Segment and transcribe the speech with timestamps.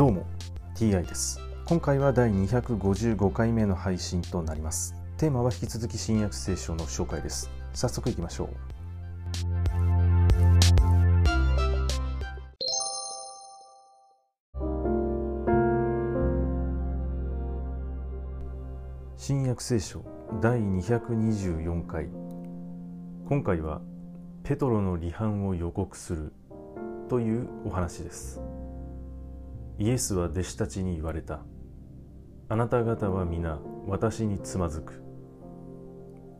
[0.00, 0.24] どうも
[0.76, 1.38] TI です。
[1.66, 4.94] 今回は第255回目の配信となります。
[5.18, 7.50] テーマは引き続き新約聖書の紹介です。
[7.74, 8.48] 早速いきましょう。
[19.18, 20.02] 新約聖書
[20.40, 22.08] 第224回。
[23.28, 23.82] 今回は
[24.44, 26.32] ペトロの離反を予告する
[27.10, 28.40] というお話です。
[29.80, 31.40] イエスは弟子たちに言われた。
[32.50, 35.02] あなた方は皆私につまずく。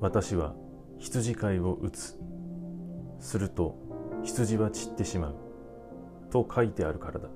[0.00, 0.54] 私は
[0.98, 2.18] 羊飼いを打つ。
[3.20, 3.74] すると
[4.22, 5.36] 羊は散ってしまう。
[6.30, 7.30] と書いてあるからだ。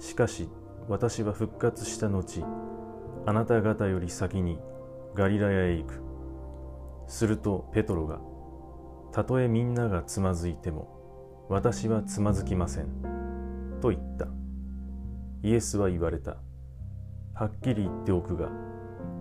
[0.00, 0.48] しかし
[0.88, 2.44] 私は復活した後
[3.26, 4.58] あなた方より先に
[5.14, 6.02] ガリラヤへ行く。
[7.06, 8.18] するとペトロが
[9.12, 12.88] たとえみんながつまずいても私はつまずきません。
[13.80, 14.39] と言った。
[15.42, 16.36] イエスは言われた。
[17.34, 18.50] はっきり言っておくが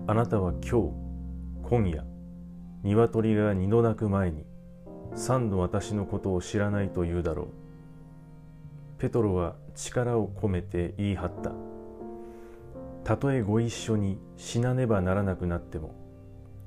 [0.08, 0.94] あなたは今日
[1.64, 2.03] 今夜
[2.84, 4.44] 鶏が二度鳴く前に
[5.16, 7.47] 三度私のことを知らないと言うだろう。
[8.97, 11.53] ペトロは力を込めて言い張った。
[13.06, 15.95] たとえご一緒に死なねばならなくなっても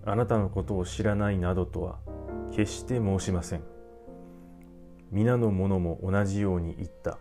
[0.05, 1.99] あなたのことを知らないなどとは
[2.53, 3.63] 決して申しません。
[5.11, 7.19] 皆の者も同じように言った。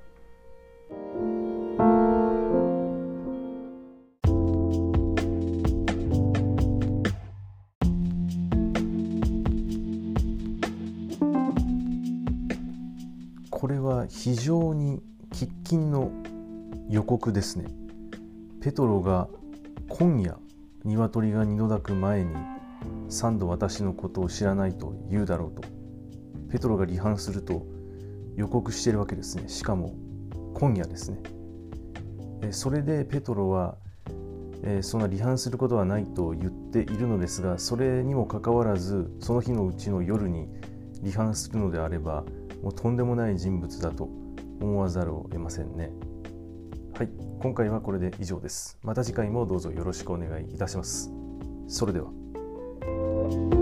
[13.62, 16.12] これは非常に喫緊の
[16.90, 17.66] 予告ですね。
[18.59, 19.28] ペトロが
[19.88, 20.36] 今夜
[20.84, 22.36] 鶏が二度鳴く前に
[23.08, 25.62] 三度私のことを知らないと言うだろうと
[26.50, 27.68] ペトロが離反すると
[28.36, 29.48] 予告しているわけですね。
[29.48, 29.94] しかも
[30.56, 31.20] 今夜ですね。
[32.50, 33.78] それでペトロは
[34.81, 40.50] そんな離反することはないと言っているのですがそれにもかかわらずその日のうちの夜に
[41.03, 42.24] 離反するのであれば
[42.61, 44.09] もうとんでもない人物だと
[44.59, 45.91] 思わざるを得ませんね。
[46.94, 48.77] はい今回はこれで以上です。
[48.83, 51.11] また次回もどうぞよろしくお願いいたします。
[51.67, 53.60] それでは。